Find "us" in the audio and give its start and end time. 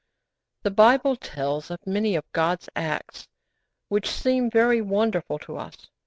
5.57-5.75